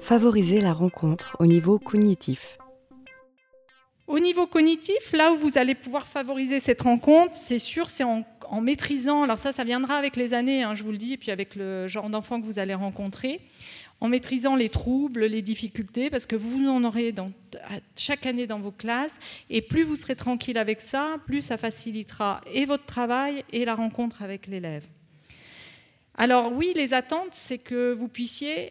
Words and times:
favoriser 0.00 0.60
la 0.60 0.72
rencontre 0.72 1.36
au 1.40 1.46
niveau 1.46 1.78
cognitif. 1.78 2.58
Au 4.06 4.20
niveau 4.20 4.46
cognitif, 4.46 5.12
là 5.12 5.32
où 5.32 5.36
vous 5.36 5.58
allez 5.58 5.74
pouvoir 5.74 6.06
favoriser 6.06 6.60
cette 6.60 6.82
rencontre, 6.82 7.34
c'est 7.34 7.58
sûr, 7.58 7.90
c'est 7.90 8.04
en, 8.04 8.24
maîtrisant, 8.60 9.24
alors 9.24 9.38
ça, 9.38 9.52
ça 9.52 9.64
viendra 9.64 9.96
avec 9.96 10.14
les 10.14 10.32
années, 10.32 10.62
hein, 10.62 10.74
je 10.74 10.84
vous 10.84 10.92
le 10.92 10.96
dis, 10.96 11.14
et 11.14 11.16
puis 11.16 11.32
avec 11.32 11.56
le 11.56 11.88
genre 11.88 12.08
d'enfant 12.08 12.40
que 12.40 12.46
vous 12.46 12.60
allez 12.60 12.74
rencontrer, 12.74 13.40
en 14.00 14.08
maîtrisant 14.08 14.54
les 14.54 14.68
troubles, 14.68 15.24
les 15.24 15.42
difficultés, 15.42 16.08
parce 16.08 16.26
que 16.26 16.36
vous 16.36 16.68
en 16.68 16.84
aurez 16.84 17.12
chaque 17.96 18.26
année 18.26 18.46
dans 18.46 18.60
vos 18.60 18.70
classes, 18.70 19.18
et 19.50 19.60
plus 19.60 19.82
vous 19.82 19.96
serez 19.96 20.14
tranquille 20.14 20.58
avec 20.58 20.80
ça, 20.80 21.16
plus 21.26 21.42
ça 21.42 21.56
facilitera 21.56 22.42
et 22.52 22.64
votre 22.64 22.84
travail 22.84 23.44
et 23.52 23.64
la 23.64 23.74
rencontre 23.74 24.22
avec 24.22 24.46
l'élève. 24.46 24.84
Alors 26.14 26.52
oui, 26.52 26.72
les 26.76 26.94
attentes, 26.94 27.32
c'est 27.32 27.58
que 27.58 27.92
vous 27.92 28.08
puissiez, 28.08 28.70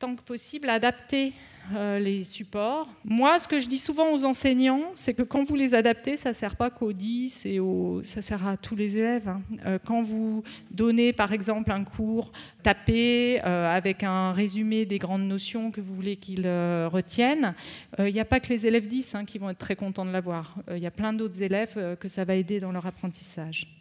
tant 0.00 0.16
que 0.16 0.22
possible, 0.22 0.70
adapter 0.70 1.34
euh, 1.74 1.98
les 1.98 2.24
supports. 2.24 2.88
Moi, 3.04 3.38
ce 3.38 3.46
que 3.46 3.60
je 3.60 3.68
dis 3.68 3.76
souvent 3.76 4.14
aux 4.14 4.24
enseignants, 4.24 4.90
c'est 4.94 5.12
que 5.12 5.22
quand 5.22 5.44
vous 5.44 5.56
les 5.56 5.74
adaptez, 5.74 6.16
ça 6.16 6.30
ne 6.30 6.34
sert 6.34 6.56
pas 6.56 6.70
qu'aux 6.70 6.94
10 6.94 7.44
et 7.44 7.60
ça 8.02 8.22
sert 8.22 8.48
à 8.48 8.56
tous 8.56 8.74
les 8.74 8.96
élèves. 8.96 9.28
Hein. 9.28 9.42
Euh, 9.66 9.78
quand 9.84 10.02
vous 10.02 10.42
donnez, 10.70 11.12
par 11.12 11.34
exemple, 11.34 11.70
un 11.70 11.84
cours 11.84 12.32
tapé 12.62 13.42
euh, 13.44 13.70
avec 13.70 14.02
un 14.02 14.32
résumé 14.32 14.86
des 14.86 14.98
grandes 14.98 15.28
notions 15.28 15.70
que 15.70 15.82
vous 15.82 15.94
voulez 15.94 16.16
qu'ils 16.16 16.48
retiennent, 16.48 17.54
il 17.98 18.12
n'y 18.12 18.20
a 18.20 18.24
pas 18.24 18.40
que 18.40 18.48
les 18.48 18.66
élèves 18.66 18.88
10 18.88 19.14
hein, 19.14 19.24
qui 19.26 19.36
vont 19.36 19.50
être 19.50 19.58
très 19.58 19.76
contents 19.76 20.06
de 20.06 20.12
l'avoir. 20.12 20.56
Il 20.70 20.78
y 20.78 20.86
a 20.86 20.90
plein 20.90 21.12
d'autres 21.12 21.42
élèves 21.42 21.96
que 22.00 22.08
ça 22.08 22.24
va 22.24 22.36
aider 22.36 22.58
dans 22.58 22.72
leur 22.72 22.86
apprentissage. 22.86 23.79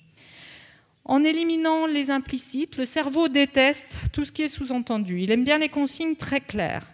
En 1.09 1.23
éliminant 1.23 1.88
les 1.88 2.12
implicites, 2.12 2.77
le 2.77 2.86
cerveau 2.86 3.30
déteste 3.30 3.98
tout 4.13 4.26
ce 4.26 4.31
qui 4.31 4.44
est 4.44 4.48
sous-entendu. 4.48 5.20
Il 5.20 5.32
aime 5.32 5.44
bien 5.44 5.58
les 5.58 5.68
consignes 5.68 6.16
très 6.16 6.40
claires. 6.40 6.85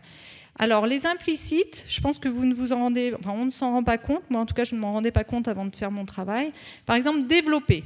Alors, 0.57 0.87
les 0.87 1.05
implicites, 1.05 1.85
je 1.89 1.99
pense 1.99 2.17
que 2.17 2.29
vous 2.29 2.45
ne 2.45 2.53
vous 2.53 2.71
en 2.71 2.77
rendez, 2.77 3.13
enfin, 3.19 3.31
on 3.31 3.43
ne 3.43 3.51
s'en 3.51 3.73
rend 3.73 3.83
pas 3.83 3.97
compte. 3.97 4.23
Moi, 4.29 4.39
en 4.39 4.45
tout 4.45 4.53
cas, 4.53 4.63
je 4.63 4.73
ne 4.73 4.79
m'en 4.79 4.93
rendais 4.93 5.11
pas 5.11 5.25
compte 5.25 5.49
avant 5.49 5.65
de 5.65 5.75
faire 5.75 5.91
mon 5.91 6.05
travail. 6.05 6.53
Par 6.85 6.95
exemple, 6.95 7.27
développer. 7.27 7.83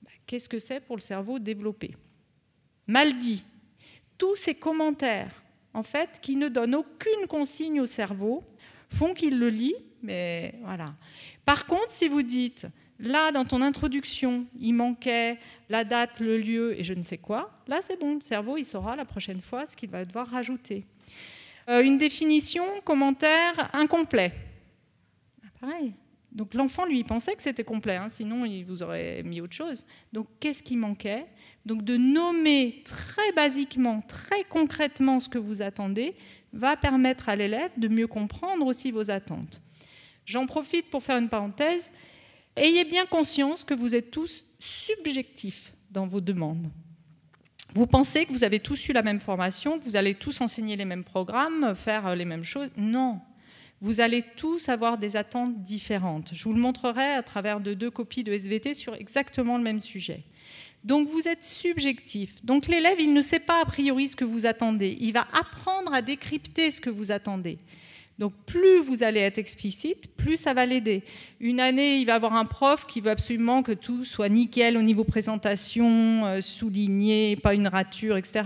Bah, 0.00 0.12
qu'est-ce 0.28 0.48
que 0.48 0.60
c'est 0.60 0.78
pour 0.78 0.94
le 0.94 1.02
cerveau 1.02 1.40
développer? 1.40 1.96
Mal 2.86 3.18
dit. 3.18 3.44
Tous 4.16 4.36
ces 4.36 4.54
commentaires, 4.54 5.42
en 5.74 5.82
fait, 5.82 6.20
qui 6.22 6.36
ne 6.36 6.48
donnent 6.48 6.76
aucune 6.76 7.26
consigne 7.28 7.80
au 7.80 7.86
cerveau, 7.86 8.44
font 8.88 9.12
qu'il 9.12 9.40
le 9.40 9.48
lit, 9.48 9.74
mais 10.04 10.54
voilà. 10.62 10.94
Par 11.44 11.66
contre, 11.66 11.90
si 11.90 12.06
vous 12.06 12.22
dites, 12.22 12.68
là, 13.00 13.32
dans 13.32 13.44
ton 13.44 13.62
introduction, 13.62 14.46
il 14.58 14.74
manquait 14.74 15.38
la 15.68 15.84
date, 15.84 16.20
le 16.20 16.38
lieu 16.38 16.78
et 16.78 16.84
je 16.84 16.94
ne 16.94 17.02
sais 17.02 17.18
quoi, 17.18 17.50
là, 17.66 17.80
c'est 17.82 17.98
bon, 17.98 18.14
le 18.14 18.20
cerveau, 18.20 18.56
il 18.56 18.64
saura 18.64 18.96
la 18.96 19.04
prochaine 19.04 19.40
fois 19.40 19.66
ce 19.66 19.74
qu'il 19.74 19.90
va 19.90 20.04
devoir 20.04 20.28
rajouter. 20.28 20.84
Euh, 21.68 21.82
une 21.82 21.98
définition, 21.98 22.64
commentaire 22.84 23.70
incomplet. 23.72 24.32
Ah, 25.44 25.48
pareil. 25.60 25.94
Donc 26.32 26.54
l'enfant, 26.54 26.86
lui, 26.86 27.02
pensait 27.02 27.34
que 27.34 27.42
c'était 27.42 27.64
complet, 27.64 27.96
hein, 27.96 28.08
sinon 28.08 28.44
il 28.44 28.64
vous 28.64 28.82
aurait 28.82 29.22
mis 29.24 29.40
autre 29.40 29.54
chose. 29.54 29.84
Donc 30.12 30.28
qu'est-ce 30.38 30.62
qui 30.62 30.76
manquait? 30.76 31.26
Donc 31.66 31.82
de 31.82 31.96
nommer 31.96 32.82
très 32.84 33.32
basiquement, 33.32 34.00
très 34.02 34.44
concrètement 34.44 35.18
ce 35.18 35.28
que 35.28 35.38
vous 35.38 35.60
attendez, 35.60 36.14
va 36.52 36.76
permettre 36.76 37.28
à 37.28 37.36
l'élève 37.36 37.72
de 37.76 37.88
mieux 37.88 38.06
comprendre 38.06 38.64
aussi 38.66 38.90
vos 38.92 39.10
attentes. 39.10 39.60
J'en 40.24 40.46
profite 40.46 40.88
pour 40.90 41.02
faire 41.02 41.18
une 41.18 41.28
parenthèse. 41.28 41.90
Ayez 42.60 42.84
bien 42.84 43.06
conscience 43.06 43.64
que 43.64 43.72
vous 43.72 43.94
êtes 43.94 44.10
tous 44.10 44.44
subjectifs 44.58 45.72
dans 45.90 46.06
vos 46.06 46.20
demandes. 46.20 46.70
Vous 47.74 47.86
pensez 47.86 48.26
que 48.26 48.34
vous 48.34 48.44
avez 48.44 48.60
tous 48.60 48.86
eu 48.90 48.92
la 48.92 49.00
même 49.00 49.18
formation, 49.18 49.78
que 49.78 49.84
vous 49.84 49.96
allez 49.96 50.14
tous 50.14 50.42
enseigner 50.42 50.76
les 50.76 50.84
mêmes 50.84 51.02
programmes, 51.02 51.74
faire 51.74 52.08
euh, 52.08 52.14
les 52.14 52.26
mêmes 52.26 52.44
choses 52.44 52.68
Non. 52.76 53.22
Vous 53.80 54.02
allez 54.02 54.22
tous 54.36 54.68
avoir 54.68 54.98
des 54.98 55.16
attentes 55.16 55.62
différentes. 55.62 56.34
Je 56.34 56.44
vous 56.44 56.52
le 56.52 56.60
montrerai 56.60 57.14
à 57.14 57.22
travers 57.22 57.60
de 57.60 57.72
deux 57.72 57.90
copies 57.90 58.24
de 58.24 58.32
SVT 58.34 58.74
sur 58.74 58.94
exactement 58.94 59.56
le 59.56 59.64
même 59.64 59.80
sujet. 59.80 60.22
Donc 60.84 61.08
vous 61.08 61.28
êtes 61.28 61.42
subjectif. 61.42 62.44
Donc 62.44 62.66
l'élève, 62.66 63.00
il 63.00 63.14
ne 63.14 63.22
sait 63.22 63.40
pas 63.40 63.62
a 63.62 63.64
priori 63.64 64.06
ce 64.06 64.16
que 64.16 64.24
vous 64.26 64.44
attendez. 64.44 64.98
Il 65.00 65.14
va 65.14 65.26
apprendre 65.32 65.94
à 65.94 66.02
décrypter 66.02 66.70
ce 66.70 66.82
que 66.82 66.90
vous 66.90 67.10
attendez. 67.10 67.58
Donc 68.20 68.34
plus 68.44 68.80
vous 68.80 69.02
allez 69.02 69.20
être 69.20 69.38
explicite, 69.38 70.14
plus 70.14 70.36
ça 70.36 70.52
va 70.52 70.66
l'aider. 70.66 71.02
Une 71.40 71.58
année, 71.58 71.96
il 71.96 72.04
va 72.04 72.16
avoir 72.16 72.34
un 72.34 72.44
prof 72.44 72.84
qui 72.86 73.00
veut 73.00 73.10
absolument 73.10 73.62
que 73.62 73.72
tout 73.72 74.04
soit 74.04 74.28
nickel 74.28 74.76
au 74.76 74.82
niveau 74.82 75.04
présentation, 75.04 76.26
euh, 76.26 76.42
souligné, 76.42 77.36
pas 77.36 77.54
une 77.54 77.66
rature, 77.66 78.18
etc. 78.18 78.42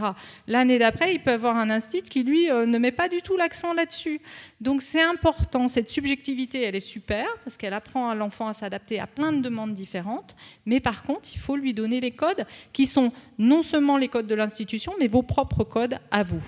L'année 0.47 0.79
d'après, 0.79 1.13
il 1.13 1.21
peut 1.21 1.33
avoir 1.33 1.57
un 1.57 1.71
instit 1.71 2.03
qui, 2.03 2.23
lui, 2.23 2.49
euh, 2.53 2.67
ne 2.67 2.79
met 2.79 2.93
pas 2.93 3.09
du 3.09 3.21
tout 3.21 3.37
l'accent 3.37 3.75
là-dessus. 3.75 4.21
Donc 4.61 4.81
c'est 4.81 5.03
important, 5.03 5.67
cette 5.67 5.91
subjectivité, 5.91 6.63
elle 6.63 6.77
est 6.77 6.81
super, 6.81 7.27
parce 7.43 7.57
qu'elle 7.57 7.75
apprend 7.75 8.09
à 8.11 8.15
l'enfant 8.15 8.47
à 8.47 8.55
s'adapter 8.55 9.01
à 9.01 9.09
plein 9.09 9.33
de 9.33 9.43
demandes 9.43 9.75
différentes, 9.75 10.37
mais 10.67 10.79
par 10.79 11.03
contre, 11.03 11.31
il 11.35 11.39
faut 11.39 11.57
lui 11.57 11.75
donner 11.75 11.99
les 11.99 12.13
codes 12.13 12.47
qui 12.73 12.87
sont 12.87 13.13
non 13.39 13.65
seulement 13.65 13.97
les 13.97 14.07
codes 14.07 14.29
de 14.29 14.37
l'institution, 14.37 14.93
mais 15.01 15.09
vos 15.09 15.23
propres 15.23 15.65
codes 15.65 15.99
à 16.13 16.23
vous. 16.23 16.45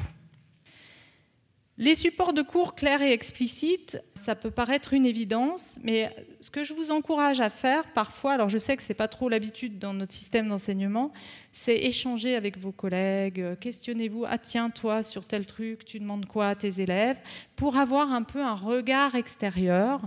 Les 1.79 1.95
supports 1.95 2.33
de 2.33 2.41
cours 2.41 2.75
clairs 2.75 3.03
et 3.03 3.13
explicites, 3.13 4.03
ça 4.15 4.35
peut 4.35 4.51
paraître 4.51 4.95
une 4.95 5.05
évidence, 5.05 5.79
mais 5.83 6.11
ce 6.41 6.51
que 6.51 6.65
je 6.65 6.73
vous 6.73 6.91
encourage 6.91 7.39
à 7.39 7.51
faire 7.51 7.93
parfois, 7.93 8.33
alors 8.33 8.49
je 8.49 8.57
sais 8.57 8.79
que 8.79 8.83
ce 8.83 8.89
n'est 8.89 8.95
pas 8.95 9.09
trop 9.09 9.29
l'habitude 9.29 9.79
dans 9.79 9.93
notre 9.93 10.15
système 10.15 10.49
d'enseignement, 10.49 11.13
c'est 11.53 11.77
échanger 11.77 12.35
avec 12.35 12.57
vos 12.57 12.73
collègues, 12.73 13.59
questionnez-vous, 13.61 14.25
ah 14.27 14.39
tiens, 14.39 14.71
toi, 14.71 15.03
sur 15.03 15.27
tel 15.27 15.45
truc, 15.45 15.85
tu 15.85 16.01
demandes 16.01 16.25
quoi 16.25 16.49
à 16.49 16.55
tes 16.55 16.81
élèves, 16.81 17.21
pour 17.57 17.77
avoir 17.77 18.11
un 18.11 18.23
peu 18.23 18.41
un 18.41 18.55
regard 18.55 19.15
extérieur 19.15 20.01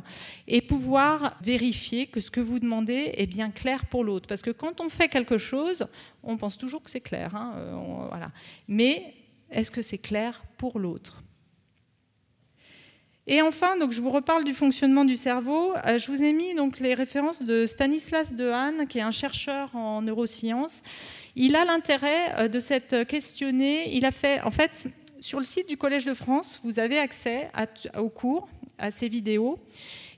et 0.48 0.62
pouvoir 0.62 1.38
vérifier 1.44 2.08
que 2.08 2.20
ce 2.20 2.32
que 2.32 2.42
vous 2.42 2.58
demandez 2.58 3.12
est 3.14 3.28
bien 3.28 3.52
clair 3.52 3.86
pour 3.86 4.04
l'autre. 4.04 4.26
Parce 4.26 4.42
que 4.42 4.50
quand 4.50 4.82
on 4.82 4.90
fait 4.90 5.08
quelque 5.08 5.38
chose, 5.38 5.86
on 6.24 6.36
pense 6.36 6.58
toujours 6.58 6.82
que 6.82 6.90
c'est 6.90 7.00
clair, 7.00 7.36
hein, 7.36 7.54
euh, 7.58 8.26
mais 8.68 9.14
est-ce 9.52 9.70
que 9.70 9.84
c'est 9.84 10.00
clair 10.00 10.42
pour 10.58 10.80
l'autre? 10.80 11.22
Et 13.32 13.44
enfin, 13.44 13.78
donc, 13.78 13.92
je 13.92 14.02
vous 14.02 14.10
reparle 14.10 14.44
du 14.44 14.56
fonctionnement 14.56 15.06
du 15.06 15.16
cerveau. 15.16 15.76
Euh, 15.86 16.00
je 16.00 16.08
vous 16.08 16.24
ai 16.24 16.34
mis 16.34 16.56
donc, 16.56 16.80
les 16.80 16.96
références 16.96 17.44
de 17.44 17.68
Stanislas 17.68 18.34
Dehaene, 18.34 18.88
qui 18.88 18.98
est 18.98 19.04
un 19.04 19.12
chercheur 19.12 19.76
en 19.76 20.02
neurosciences. 20.02 20.82
Il 21.36 21.56
a 21.56 21.64
l'intérêt 21.64 22.34
euh, 22.40 22.48
de 22.48 22.60
s'être 22.60 23.04
questionné. 23.04 23.96
Il 23.96 24.04
a 24.06 24.12
fait, 24.12 24.42
en 24.42 24.50
fait, 24.50 24.88
sur 25.20 25.38
le 25.38 25.46
site 25.46 25.70
du 25.70 25.78
Collège 25.78 26.06
de 26.06 26.16
France, 26.16 26.60
vous 26.64 26.80
avez 26.80 26.98
accès 26.98 27.52
aux 28.00 28.10
cours, 28.10 28.50
à 28.80 28.90
ces 28.90 29.10
vidéos. 29.10 29.60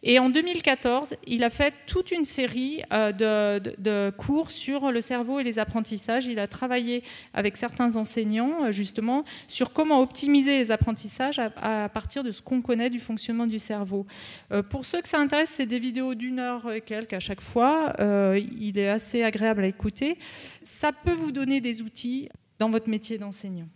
Et 0.04 0.18
en 0.18 0.30
2014, 0.30 1.16
il 1.28 1.44
a 1.44 1.52
fait 1.52 1.74
toute 1.86 2.12
une 2.12 2.26
série 2.26 2.82
euh, 2.92 3.12
de, 3.60 4.10
cours 4.18 4.50
sur 4.50 4.92
le 4.92 5.00
cerveau 5.02 5.40
et 5.40 5.44
les 5.44 5.60
apprentissages. 5.60 6.26
Il 6.26 6.40
a 6.40 6.48
travaillé 6.48 7.04
avec 7.34 7.56
certains 7.56 7.98
enseignants, 7.98 8.66
euh, 8.66 8.72
justement, 8.72 9.24
sur 9.48 9.74
comment 9.74 10.02
optimiser 10.02 10.58
les 10.58 10.72
apprentissages 10.72 11.40
à, 11.40 11.88
partir 11.90 12.24
de 12.24 12.32
ce 12.32 12.42
qu'on 12.42 12.62
connaît 12.62 12.90
du 12.90 13.00
fonctionnement 13.00 13.46
du 13.46 13.60
cerveau. 13.60 14.08
Euh, 14.52 14.64
pour 14.64 14.86
ceux 14.86 15.02
que 15.02 15.08
ça 15.08 15.20
intéresse, 15.20 15.52
c'est 15.52 15.68
des 15.68 15.80
vidéos 15.80 16.16
d'une 16.16 16.40
heure 16.40 16.72
et 16.72 16.82
quelques 16.82 17.14
à 17.14 17.20
chaque 17.20 17.42
fois. 17.42 17.94
il 18.00 18.78
est 18.78 18.90
assez 18.90 19.24
agréable 19.24 19.64
à 19.64 19.68
écouter. 19.68 20.18
Ça 20.64 20.92
peut 20.92 21.14
vous 21.14 21.32
donner 21.32 21.62
des 21.62 21.82
outils 21.82 22.30
dans 22.60 22.70
votre 22.70 22.90
métier 22.90 23.18
d'enseignant. 23.18 23.68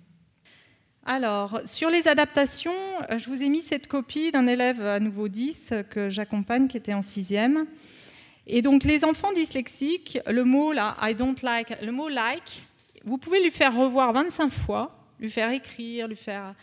Alors, 1.08 1.62
sur 1.66 1.92
les 1.92 2.08
adaptations, 2.08 2.74
euh, 3.12 3.20
je 3.20 3.30
vous 3.30 3.44
ai 3.44 3.50
mis 3.50 3.62
cette 3.62 3.86
copie 3.86 4.32
d'un 4.32 4.48
élève 4.48 4.82
à 4.82 5.00
nouveau 5.00 5.28
10 5.28 5.72
que 5.92 6.10
j'accompagne, 6.10 6.68
qui 6.68 6.78
était 6.78 6.96
en 6.96 7.04
sixième. 7.04 7.68
Et 8.48 8.64
donc, 8.64 8.84
les 8.84 9.06
enfants 9.06 9.32
dyslexiques, 9.32 10.18
le 10.26 10.44
mot 10.44 10.72
là, 10.72 10.98
I 11.00 11.14
don't 11.14 11.36
like, 11.44 11.80
le 11.84 11.92
mot 11.92 12.10
like, 12.10 12.66
vous 13.04 13.20
pouvez 13.20 13.44
lui 13.44 13.52
faire 13.52 13.76
revoir 13.76 14.14
25 14.14 14.50
fois, 14.50 14.98
lui 15.20 15.30
faire 15.30 15.52
écrire, 15.52 16.08
lui 16.08 16.16
faire. 16.16 16.56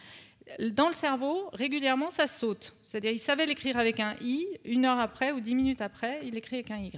Dans 0.72 0.88
le 0.88 0.94
cerveau, 0.94 1.48
régulièrement, 1.52 2.10
ça 2.10 2.26
saute. 2.26 2.74
C'est-à-dire, 2.82 3.12
il 3.12 3.18
savait 3.18 3.46
l'écrire 3.46 3.78
avec 3.78 4.00
un 4.00 4.14
i, 4.20 4.46
une 4.64 4.84
heure 4.84 4.98
après 4.98 5.30
ou 5.32 5.40
dix 5.40 5.54
minutes 5.54 5.80
après, 5.80 6.20
il 6.24 6.36
écrit 6.36 6.56
avec 6.56 6.70
un 6.70 6.78
y. 6.78 6.90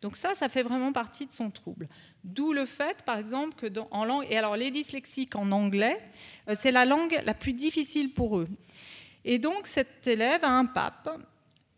Donc 0.00 0.16
ça, 0.16 0.34
ça 0.34 0.48
fait 0.48 0.62
vraiment 0.62 0.92
partie 0.92 1.26
de 1.26 1.32
son 1.32 1.50
trouble. 1.50 1.88
D'où 2.24 2.52
le 2.52 2.64
fait, 2.64 3.02
par 3.04 3.18
exemple, 3.18 3.54
que 3.56 3.66
dans, 3.66 3.88
en 3.90 4.04
langue, 4.04 4.26
et 4.30 4.36
alors 4.36 4.56
les 4.56 4.70
dyslexiques 4.70 5.36
en 5.36 5.52
anglais, 5.52 5.98
euh, 6.48 6.54
c'est 6.58 6.72
la 6.72 6.84
langue 6.84 7.20
la 7.24 7.34
plus 7.34 7.52
difficile 7.52 8.12
pour 8.12 8.38
eux. 8.38 8.48
Et 9.24 9.38
donc 9.38 9.66
cet 9.66 10.06
élève 10.06 10.42
a 10.42 10.50
un 10.50 10.64
pape, 10.64 11.10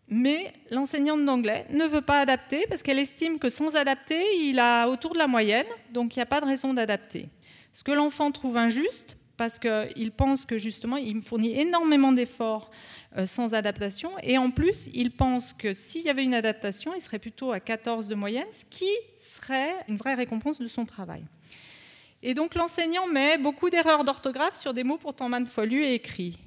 mais 0.09 0.53
l'enseignante 0.71 1.25
d'anglais 1.25 1.67
ne 1.71 1.85
veut 1.85 2.03
pas 2.03 2.21
adapter 2.21 2.67
parce 2.69 2.83
qu'elle 2.83 2.99
estime 2.99 3.39
que 3.39 3.49
sans 3.49 3.77
adapter, 3.77 4.23
il 4.39 4.59
a 4.59 4.89
autour 4.89 5.13
de 5.13 5.19
la 5.19 5.27
moyenne, 5.27 5.67
donc 5.93 6.15
il 6.15 6.19
n'y 6.19 6.23
a 6.23 6.27
pas 6.27 6.41
de 6.41 6.47
raison 6.47 6.75
d'adapter. 6.75 7.29
Ce 7.73 7.85
que 7.85 7.93
l'enfant 7.93 8.31
trouve 8.33 8.57
injuste, 8.57 9.17
parce 9.41 9.59
qu'il 9.59 10.13
pense 10.13 10.45
que 10.45 10.59
justement, 10.59 10.99
il 10.99 11.23
fournit 11.23 11.59
énormément 11.59 12.13
d'efforts 12.13 12.71
euh, 13.17 13.25
sans 13.25 13.55
adaptation, 13.55 14.11
et 14.23 14.37
en 14.37 14.51
plus, 14.51 14.91
il 14.93 15.13
pense 15.13 15.55
que 15.55 15.73
s'il 15.73 16.03
y 16.03 16.11
avait 16.11 16.25
une 16.25 16.35
adaptation, 16.35 16.93
il 16.95 17.01
serait 17.01 17.19
plutôt 17.19 17.51
à 17.51 17.59
14 17.59 18.07
de 18.09 18.15
moyenne, 18.15 18.45
ce 18.53 18.67
qui 18.67 18.91
serait 19.19 19.75
une 19.89 19.97
vraie 19.97 20.13
récompense 20.13 20.61
de 20.61 20.67
son 20.67 20.85
travail. 20.85 21.25
Et 22.23 22.35
donc 22.35 22.55
l'enseignant 22.55 23.07
met 23.07 23.39
beaucoup 23.39 23.71
d'erreurs 23.71 24.05
d'orthographe 24.05 24.57
sur 24.57 24.75
des 24.75 24.85
mots 24.85 24.99
pourtant 24.99 25.31
maintes 25.31 25.49
fois 25.49 25.65
lus 25.65 25.87
et 25.87 25.95
écrits. 25.95 26.39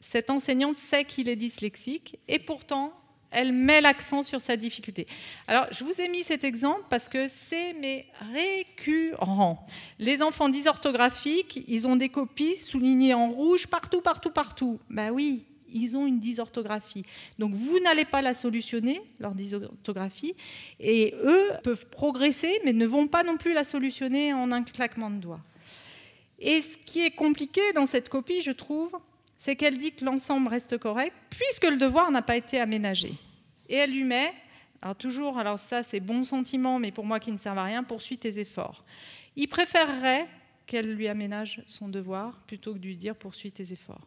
Cette 0.00 0.28
enseignante 0.28 0.78
sait 0.78 1.04
qu'il 1.04 1.28
est 1.28 1.36
dyslexique 1.36 2.18
et 2.26 2.40
pourtant 2.40 2.92
elle 3.32 3.52
met 3.52 3.80
l'accent 3.80 4.22
sur 4.22 4.40
sa 4.40 4.56
difficulté. 4.56 5.06
Alors, 5.48 5.66
je 5.70 5.84
vous 5.84 6.00
ai 6.00 6.08
mis 6.08 6.22
cet 6.22 6.44
exemple 6.44 6.84
parce 6.88 7.08
que 7.08 7.28
c'est 7.28 7.74
mais 7.74 8.06
récurrent. 8.32 9.66
Les 9.98 10.22
enfants 10.22 10.48
dysorthographiques, 10.48 11.64
ils 11.66 11.86
ont 11.86 11.96
des 11.96 12.08
copies 12.08 12.56
soulignées 12.56 13.14
en 13.14 13.28
rouge 13.28 13.66
partout, 13.66 14.00
partout, 14.00 14.30
partout. 14.30 14.78
Ben 14.88 15.10
oui, 15.10 15.44
ils 15.72 15.96
ont 15.96 16.06
une 16.06 16.20
dysorthographie. 16.20 17.04
Donc, 17.38 17.54
vous 17.54 17.78
n'allez 17.80 18.04
pas 18.04 18.22
la 18.22 18.34
solutionner, 18.34 19.00
leur 19.18 19.34
dysorthographie, 19.34 20.34
et 20.78 21.14
eux 21.22 21.50
peuvent 21.62 21.88
progresser, 21.88 22.60
mais 22.64 22.72
ne 22.72 22.86
vont 22.86 23.08
pas 23.08 23.22
non 23.22 23.36
plus 23.36 23.52
la 23.52 23.64
solutionner 23.64 24.32
en 24.32 24.52
un 24.52 24.62
claquement 24.62 25.10
de 25.10 25.16
doigts. 25.16 25.40
Et 26.38 26.60
ce 26.60 26.76
qui 26.76 27.00
est 27.00 27.12
compliqué 27.12 27.60
dans 27.74 27.86
cette 27.86 28.08
copie, 28.08 28.42
je 28.42 28.50
trouve, 28.50 28.90
c'est 29.42 29.56
qu'elle 29.56 29.76
dit 29.76 29.90
que 29.90 30.04
l'ensemble 30.04 30.46
reste 30.46 30.78
correct 30.78 31.16
puisque 31.28 31.64
le 31.64 31.76
devoir 31.76 32.12
n'a 32.12 32.22
pas 32.22 32.36
été 32.36 32.60
aménagé. 32.60 33.14
Et 33.68 33.74
elle 33.74 33.90
lui 33.90 34.04
met, 34.04 34.32
alors 34.80 34.94
toujours, 34.94 35.36
alors 35.36 35.58
ça 35.58 35.82
c'est 35.82 35.98
bon 35.98 36.22
sentiment, 36.22 36.78
mais 36.78 36.92
pour 36.92 37.04
moi 37.04 37.18
qui 37.18 37.32
ne 37.32 37.36
servent 37.36 37.58
à 37.58 37.64
rien, 37.64 37.82
poursuis 37.82 38.18
tes 38.18 38.38
efforts. 38.38 38.84
Il 39.34 39.48
préférerait 39.48 40.28
qu'elle 40.66 40.94
lui 40.94 41.08
aménage 41.08 41.60
son 41.66 41.88
devoir 41.88 42.40
plutôt 42.46 42.72
que 42.72 42.78
de 42.78 42.86
lui 42.86 42.96
dire 42.96 43.16
poursuis 43.16 43.50
tes 43.50 43.72
efforts. 43.72 44.06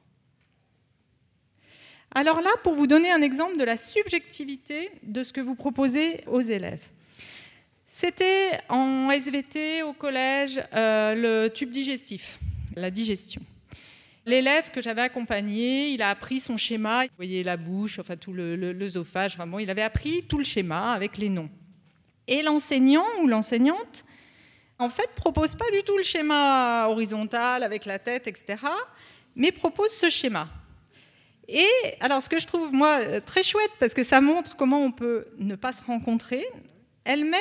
Alors 2.11 2.39
là, 2.39 2.51
pour 2.63 2.73
vous 2.73 2.87
donner 2.87 3.11
un 3.11 3.21
exemple 3.21 3.57
de 3.57 3.65
la 3.65 3.75
subjectivité 3.75 4.89
de 5.03 5.21
ce 5.21 5.33
que 5.33 5.41
vous 5.41 5.55
proposez 5.55 6.23
aux 6.27 6.39
élèves. 6.39 6.87
C'était 7.87 8.51
en 8.69 9.11
SVT 9.11 9.83
au 9.83 9.91
collège 9.91 10.63
euh, 10.73 11.13
le 11.13 11.49
tube 11.49 11.71
digestif, 11.71 12.39
la 12.77 12.89
digestion. 12.89 13.41
L'élève 14.25 14.71
que 14.71 14.81
j'avais 14.81 15.01
accompagné, 15.01 15.89
il 15.89 16.01
a 16.01 16.09
appris 16.09 16.39
son 16.39 16.57
schéma. 16.57 17.03
Vous 17.03 17.09
voyez 17.15 17.43
la 17.43 17.57
bouche, 17.57 17.99
enfin 17.99 18.15
tout 18.15 18.33
l'œsophage. 18.33 19.37
Le, 19.37 19.61
il 19.61 19.69
avait 19.69 19.83
appris 19.83 20.23
tout 20.23 20.39
le 20.39 20.43
schéma 20.43 20.93
avec 20.93 21.17
les 21.17 21.29
noms. 21.29 21.49
Et 22.27 22.41
l'enseignant 22.41 23.05
ou 23.21 23.27
l'enseignante, 23.27 24.03
en 24.79 24.89
fait, 24.89 25.11
propose 25.15 25.55
pas 25.55 25.69
du 25.71 25.83
tout 25.83 25.95
le 25.95 26.03
schéma 26.03 26.87
horizontal 26.89 27.61
avec 27.61 27.85
la 27.85 27.99
tête, 27.99 28.27
etc., 28.27 28.57
mais 29.35 29.51
propose 29.51 29.91
ce 29.91 30.09
schéma. 30.09 30.47
Et 31.47 31.69
alors, 31.99 32.23
ce 32.23 32.29
que 32.29 32.39
je 32.39 32.47
trouve 32.47 32.73
moi 32.73 33.21
très 33.21 33.43
chouette, 33.43 33.71
parce 33.79 33.93
que 33.93 34.03
ça 34.03 34.21
montre 34.21 34.55
comment 34.55 34.81
on 34.81 34.91
peut 34.91 35.27
ne 35.37 35.55
pas 35.55 35.71
se 35.71 35.83
rencontrer, 35.83 36.43
elle 37.03 37.25
met 37.25 37.37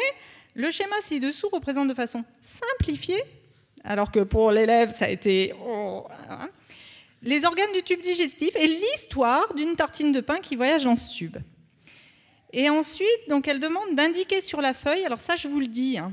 le 0.54 0.70
schéma 0.70 0.96
ci-dessous 1.00 1.48
représente 1.50 1.88
de 1.88 1.94
façon 1.94 2.24
simplifiée, 2.40 3.22
alors 3.84 4.12
que 4.12 4.20
pour 4.20 4.50
l'élève, 4.50 4.94
ça 4.94 5.06
a 5.06 5.08
été 5.08 5.54
oh, 5.66 6.06
hein, 6.28 6.50
les 7.24 7.44
organes 7.44 7.72
du 7.72 7.82
tube 7.82 8.00
digestif 8.00 8.54
et 8.54 8.66
l'histoire 8.66 9.54
d'une 9.54 9.74
tartine 9.74 10.12
de 10.12 10.20
pain 10.20 10.40
qui 10.40 10.56
voyage 10.56 10.84
dans 10.84 10.94
ce 10.94 11.12
tube. 11.12 11.38
Et 12.52 12.68
ensuite, 12.70 13.28
donc, 13.28 13.48
elle 13.48 13.58
demande 13.58 13.94
d'indiquer 13.94 14.40
sur 14.40 14.60
la 14.60 14.74
feuille, 14.74 15.04
alors 15.04 15.20
ça 15.20 15.34
je 15.34 15.48
vous 15.48 15.58
le 15.58 15.66
dis, 15.66 15.98
hein, 15.98 16.12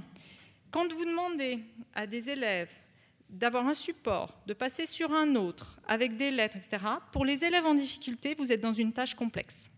quand 0.72 0.92
vous 0.92 1.06
demandez 1.06 1.60
à 1.94 2.08
des 2.08 2.30
élèves 2.30 2.72
d'avoir 3.30 3.68
un 3.68 3.74
support, 3.74 4.36
de 4.48 4.54
passer 4.54 4.86
sur 4.86 5.12
un 5.14 5.36
autre 5.36 5.78
avec 5.88 6.18
des 6.18 6.32
lettres, 6.32 6.58
etc., 6.58 6.84
pour 7.12 7.26
les 7.26 7.46
élèves 7.46 7.66
en 7.66 7.76
difficulté, 7.76 8.36
vous 8.36 8.52
êtes 8.52 8.62
dans 8.62 8.74
une 8.74 8.92
tâche 8.92 9.14
complexe. 9.14 9.70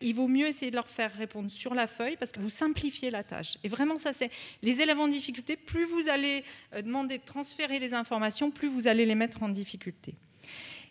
Il 0.00 0.14
vaut 0.14 0.28
mieux 0.28 0.46
essayer 0.46 0.70
de 0.70 0.76
leur 0.76 0.88
faire 0.88 1.12
répondre 1.12 1.50
sur 1.50 1.74
la 1.74 1.86
feuille 1.86 2.16
parce 2.16 2.30
que 2.30 2.40
vous 2.40 2.50
simplifiez 2.50 3.10
la 3.10 3.24
tâche. 3.24 3.58
Et 3.64 3.68
vraiment, 3.68 3.96
ça 3.96 4.12
c'est 4.12 4.30
les 4.62 4.80
élèves 4.80 5.00
en 5.00 5.08
difficulté, 5.08 5.56
plus 5.56 5.84
vous 5.84 6.08
allez 6.08 6.44
euh, 6.74 6.82
demander 6.82 7.18
de 7.18 7.24
transférer 7.24 7.78
les 7.78 7.94
informations, 7.94 8.50
plus 8.50 8.68
vous 8.68 8.86
allez 8.86 9.06
les 9.06 9.14
mettre 9.14 9.42
en 9.42 9.48
difficulté. 9.48 10.14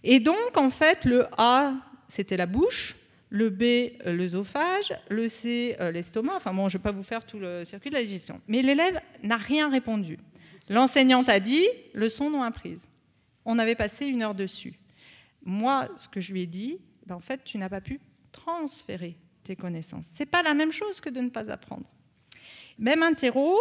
Et 0.03 0.19
donc, 0.19 0.55
en 0.55 0.69
fait, 0.69 1.05
le 1.05 1.25
A, 1.38 1.73
c'était 2.07 2.38
la 2.38 2.45
bouche, 2.45 2.95
le 3.29 3.49
B, 3.49 3.94
l'œsophage, 4.05 4.94
le 5.09 5.27
C, 5.27 5.75
euh, 5.79 5.91
l'estomac. 5.91 6.35
Enfin 6.35 6.53
bon, 6.53 6.69
je 6.69 6.77
ne 6.77 6.79
vais 6.79 6.83
pas 6.83 6.91
vous 6.91 7.03
faire 7.03 7.25
tout 7.25 7.39
le 7.39 7.65
circuit 7.65 7.89
de 7.89 7.95
la 7.95 8.03
digestion. 8.03 8.41
Mais 8.47 8.61
l'élève 8.61 9.01
n'a 9.23 9.38
rien 9.38 9.69
répondu. 9.69 10.17
L'enseignante 10.69 11.29
a 11.29 11.39
dit 11.39 11.67
leçon 11.94 12.29
non 12.29 12.44
apprise. 12.44 12.89
On 13.45 13.59
avait 13.59 13.75
passé 13.75 14.05
une 14.05 14.21
heure 14.21 14.35
dessus. 14.35 14.75
Moi, 15.44 15.88
ce 15.95 16.07
que 16.07 16.19
je 16.19 16.33
lui 16.33 16.43
ai 16.43 16.45
dit, 16.45 16.79
ben, 17.05 17.15
en 17.15 17.21
fait, 17.21 17.43
tu 17.43 17.57
n'as 17.57 17.69
pas 17.69 17.81
pu 17.81 18.00
transférer 18.31 19.17
tes 19.43 19.55
connaissances. 19.55 20.09
C'est 20.13 20.25
pas 20.25 20.43
la 20.43 20.53
même 20.53 20.71
chose 20.71 21.00
que 21.00 21.09
de 21.09 21.21
ne 21.21 21.29
pas 21.29 21.50
apprendre. 21.50 21.89
Même 22.77 23.01
interro, 23.01 23.57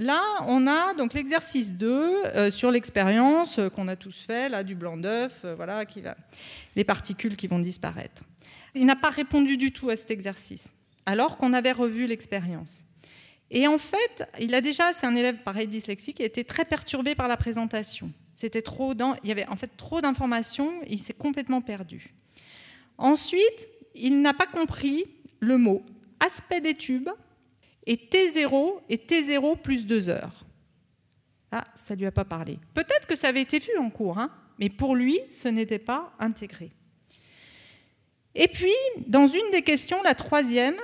Là, 0.00 0.22
on 0.46 0.66
a 0.66 0.94
donc 0.94 1.12
l'exercice 1.12 1.72
2 1.72 1.90
euh, 2.24 2.50
sur 2.50 2.70
l'expérience 2.70 3.58
euh, 3.58 3.68
qu'on 3.68 3.86
a 3.86 3.96
tous 3.96 4.24
fait, 4.26 4.48
là, 4.48 4.64
du 4.64 4.74
blanc 4.74 4.96
d'œuf, 4.96 5.42
euh, 5.44 5.54
voilà, 5.54 5.84
qui 5.84 6.00
va, 6.00 6.16
les 6.74 6.84
particules 6.84 7.36
qui 7.36 7.48
vont 7.48 7.58
disparaître. 7.58 8.22
Il 8.74 8.86
n'a 8.86 8.96
pas 8.96 9.10
répondu 9.10 9.58
du 9.58 9.72
tout 9.72 9.90
à 9.90 9.96
cet 9.96 10.10
exercice, 10.10 10.72
alors 11.04 11.36
qu'on 11.36 11.52
avait 11.52 11.72
revu 11.72 12.06
l'expérience. 12.06 12.82
Et 13.50 13.68
en 13.68 13.76
fait, 13.76 14.26
il 14.40 14.54
a 14.54 14.62
déjà, 14.62 14.94
c'est 14.94 15.06
un 15.06 15.14
élève 15.14 15.42
pareil 15.42 15.66
dyslexique, 15.66 16.16
qui 16.16 16.22
été 16.22 16.44
très 16.44 16.64
perturbé 16.64 17.14
par 17.14 17.28
la 17.28 17.36
présentation. 17.36 18.10
C'était 18.32 18.62
trop, 18.62 18.94
dans, 18.94 19.16
il 19.22 19.28
y 19.28 19.32
avait 19.32 19.48
en 19.48 19.56
fait 19.56 19.70
trop 19.76 20.00
d'informations, 20.00 20.72
il 20.88 20.98
s'est 20.98 21.12
complètement 21.12 21.60
perdu. 21.60 22.14
Ensuite, 22.96 23.68
il 23.94 24.22
n'a 24.22 24.32
pas 24.32 24.46
compris 24.46 25.04
le 25.40 25.58
mot 25.58 25.84
aspect 26.20 26.62
des 26.62 26.74
tubes 26.74 27.10
et 27.86 27.96
T0 27.96 28.80
et 28.88 28.96
T0 28.96 29.60
plus 29.60 29.86
2 29.86 30.08
heures. 30.08 30.44
Ah, 31.52 31.64
ça 31.74 31.94
ne 31.94 32.00
lui 32.00 32.06
a 32.06 32.12
pas 32.12 32.24
parlé. 32.24 32.58
Peut-être 32.74 33.06
que 33.06 33.16
ça 33.16 33.28
avait 33.28 33.42
été 33.42 33.58
vu 33.58 33.76
en 33.78 33.90
cours, 33.90 34.18
hein, 34.18 34.30
mais 34.58 34.68
pour 34.68 34.94
lui, 34.94 35.18
ce 35.30 35.48
n'était 35.48 35.78
pas 35.78 36.12
intégré. 36.18 36.70
Et 38.34 38.46
puis, 38.46 38.72
dans 39.06 39.26
une 39.26 39.50
des 39.50 39.62
questions, 39.62 40.02
la 40.02 40.14
troisième, 40.14 40.76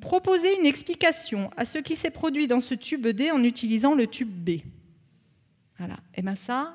proposer 0.00 0.58
une 0.58 0.66
explication 0.66 1.50
à 1.56 1.64
ce 1.64 1.78
qui 1.78 1.94
s'est 1.94 2.10
produit 2.10 2.48
dans 2.48 2.60
ce 2.60 2.74
tube 2.74 3.06
D 3.06 3.30
en 3.30 3.44
utilisant 3.44 3.94
le 3.94 4.06
tube 4.06 4.30
B. 4.30 4.62
Voilà. 5.78 5.94
Et 5.94 6.18
eh 6.18 6.22
bien 6.22 6.34
ça, 6.34 6.74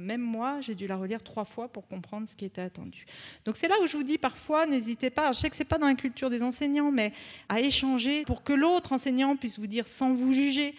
même 0.00 0.20
moi, 0.20 0.60
j'ai 0.60 0.74
dû 0.74 0.86
la 0.86 0.96
relire 0.96 1.22
trois 1.22 1.44
fois 1.44 1.68
pour 1.68 1.86
comprendre 1.86 2.26
ce 2.26 2.34
qui 2.34 2.44
était 2.44 2.62
attendu. 2.62 3.06
Donc 3.44 3.56
c'est 3.56 3.68
là 3.68 3.76
où 3.82 3.86
je 3.86 3.96
vous 3.96 4.02
dis 4.02 4.18
parfois, 4.18 4.66
n'hésitez 4.66 5.10
pas, 5.10 5.32
je 5.32 5.38
sais 5.38 5.50
que 5.50 5.56
ce 5.56 5.62
n'est 5.62 5.68
pas 5.68 5.78
dans 5.78 5.86
la 5.86 5.94
culture 5.94 6.28
des 6.30 6.42
enseignants, 6.42 6.90
mais 6.90 7.12
à 7.48 7.60
échanger 7.60 8.22
pour 8.24 8.42
que 8.42 8.52
l'autre 8.52 8.92
enseignant 8.92 9.36
puisse 9.36 9.58
vous 9.58 9.68
dire 9.68 9.86
sans 9.86 10.12
vous 10.12 10.32
juger, 10.32 10.74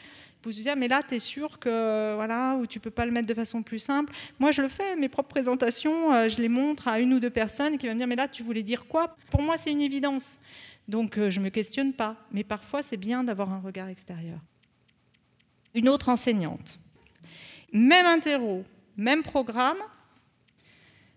vous 0.47 0.61
dire, 0.61 0.75
mais 0.75 0.87
là, 0.87 1.01
tu 1.07 1.15
es 1.15 1.19
sûr 1.19 1.59
que, 1.59 2.15
voilà, 2.15 2.55
ou 2.55 2.65
tu 2.65 2.79
peux 2.79 2.91
pas 2.91 3.05
le 3.05 3.11
mettre 3.11 3.27
de 3.27 3.33
façon 3.33 3.63
plus 3.63 3.79
simple. 3.79 4.13
Moi, 4.39 4.51
je 4.51 4.61
le 4.61 4.67
fais, 4.67 4.95
mes 4.95 5.09
propres 5.09 5.29
présentations, 5.29 6.13
euh, 6.13 6.29
je 6.29 6.41
les 6.41 6.49
montre 6.49 6.87
à 6.87 6.99
une 6.99 7.13
ou 7.13 7.19
deux 7.19 7.29
personnes 7.29 7.77
qui 7.77 7.87
vont 7.87 7.93
me 7.93 7.97
dire, 7.97 8.07
mais 8.07 8.15
là, 8.15 8.27
tu 8.27 8.43
voulais 8.43 8.63
dire 8.63 8.85
quoi? 8.87 9.15
Pour 9.29 9.41
moi, 9.41 9.57
c'est 9.57 9.71
une 9.71 9.81
évidence. 9.81 10.39
Donc, 10.87 11.17
euh, 11.17 11.29
je 11.29 11.39
ne 11.39 11.45
me 11.45 11.49
questionne 11.49 11.93
pas. 11.93 12.15
Mais 12.31 12.43
parfois, 12.43 12.81
c'est 12.81 12.97
bien 12.97 13.23
d'avoir 13.23 13.51
un 13.51 13.59
regard 13.59 13.89
extérieur. 13.89 14.39
Une 15.73 15.89
autre 15.89 16.09
enseignante. 16.09 16.79
Même 17.73 18.05
interro, 18.05 18.63
même 18.97 19.23
programme. 19.23 19.77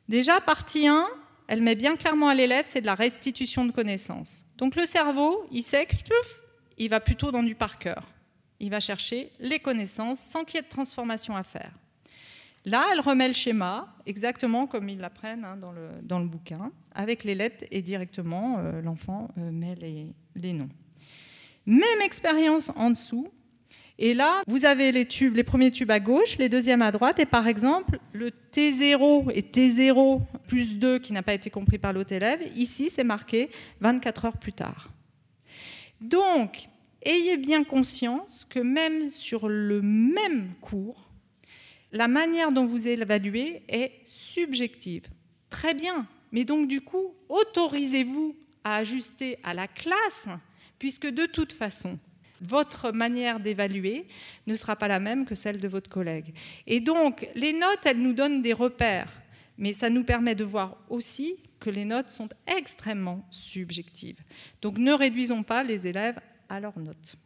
Déjà, 0.08 0.40
partie 0.40 0.86
1, 0.86 1.08
elle 1.48 1.62
met 1.62 1.74
bien 1.74 1.96
clairement 1.96 2.28
à 2.28 2.34
l'élève, 2.34 2.64
c'est 2.68 2.80
de 2.80 2.86
la 2.86 2.94
restitution 2.94 3.64
de 3.64 3.72
connaissances. 3.72 4.44
Donc 4.58 4.76
le 4.76 4.86
cerveau, 4.86 5.46
il 5.50 5.62
sait 5.62 5.86
que 5.86 5.96
il 6.78 6.88
va 6.88 7.00
plutôt 7.00 7.30
dans 7.30 7.42
du 7.42 7.54
par 7.54 7.78
cœur. 7.78 8.04
Il 8.58 8.70
va 8.70 8.80
chercher 8.80 9.30
les 9.40 9.58
connaissances 9.58 10.20
sans 10.20 10.44
qu'il 10.44 10.56
y 10.56 10.58
ait 10.60 10.62
de 10.62 10.68
transformation 10.68 11.36
à 11.36 11.42
faire. 11.42 11.72
Là, 12.66 12.84
elle 12.92 13.00
remet 13.00 13.26
le 13.26 13.34
schéma, 13.34 13.94
exactement 14.04 14.66
comme 14.66 14.88
ils 14.88 14.98
l'apprennent 14.98 15.44
hein, 15.44 15.56
dans, 15.56 15.72
le, 15.72 15.88
dans, 16.02 16.18
le, 16.18 16.26
bouquin, 16.26 16.70
avec 16.94 17.24
les 17.24 17.34
lettres 17.34 17.64
et 17.70 17.80
directement, 17.80 18.58
euh, 18.58 18.82
l'enfant 18.82 19.28
euh, 19.38 19.50
met 19.50 19.74
les, 19.76 20.12
les 20.36 20.52
noms. 20.52 20.68
Même 21.66 22.00
expérience 22.02 22.70
en 22.76 22.90
dessous, 22.90 23.28
et 24.02 24.14
là, 24.14 24.42
vous 24.46 24.64
avez 24.64 24.92
les 24.92 25.04
tubes, 25.04 25.36
les 25.36 25.44
premiers 25.44 25.70
tubes 25.70 25.90
à 25.90 26.00
gauche, 26.00 26.38
les 26.38 26.48
deuxièmes 26.48 26.80
à 26.80 26.90
droite, 26.90 27.18
et 27.18 27.26
par 27.26 27.46
exemple, 27.46 27.98
le 28.14 28.30
T0 28.30 29.30
et 29.34 29.42
T0 29.42 30.22
plus 30.48 30.78
2 30.78 30.98
qui 30.98 31.12
n'a 31.12 31.22
pas 31.22 31.34
été 31.34 31.50
compris 31.50 31.76
par 31.76 31.92
l'autre 31.92 32.14
élève, 32.14 32.40
ici, 32.56 32.88
c'est 32.88 33.04
marqué 33.04 33.50
24 33.82 34.24
heures 34.24 34.38
plus 34.38 34.54
tard. 34.54 34.88
Donc, 36.00 36.68
ayez 37.02 37.36
bien 37.36 37.62
conscience 37.62 38.46
que 38.48 38.58
même 38.58 39.10
sur 39.10 39.50
le 39.50 39.82
même 39.82 40.54
cours, 40.62 41.10
la 41.92 42.08
manière 42.08 42.52
dont 42.52 42.64
vous 42.64 42.88
évaluez 42.88 43.62
est 43.68 43.92
subjective. 44.04 45.08
Très 45.50 45.74
bien, 45.74 46.06
mais 46.32 46.44
donc 46.44 46.68
du 46.68 46.80
coup, 46.80 47.14
autorisez-vous 47.28 48.34
à 48.64 48.76
ajuster 48.76 49.38
à 49.42 49.52
la 49.52 49.68
classe, 49.68 50.26
puisque 50.78 51.06
de 51.06 51.26
toute 51.26 51.52
façon, 51.52 51.98
votre 52.40 52.92
manière 52.92 53.40
d'évaluer 53.40 54.06
ne 54.46 54.54
sera 54.54 54.76
pas 54.76 54.88
la 54.88 55.00
même 55.00 55.24
que 55.24 55.34
celle 55.34 55.60
de 55.60 55.68
votre 55.68 55.90
collègue. 55.90 56.34
Et 56.66 56.80
donc, 56.80 57.28
les 57.34 57.52
notes, 57.52 57.84
elles 57.84 58.00
nous 58.00 58.12
donnent 58.12 58.42
des 58.42 58.52
repères, 58.52 59.12
mais 59.58 59.72
ça 59.72 59.90
nous 59.90 60.04
permet 60.04 60.34
de 60.34 60.44
voir 60.44 60.76
aussi 60.88 61.36
que 61.58 61.70
les 61.70 61.84
notes 61.84 62.10
sont 62.10 62.28
extrêmement 62.46 63.26
subjectives. 63.30 64.18
Donc, 64.62 64.78
ne 64.78 64.92
réduisons 64.92 65.42
pas 65.42 65.62
les 65.62 65.86
élèves 65.86 66.18
à 66.48 66.60
leurs 66.60 66.78
notes. 66.78 67.16